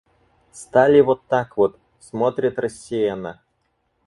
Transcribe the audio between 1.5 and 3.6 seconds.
вот— смотрят рассеянно.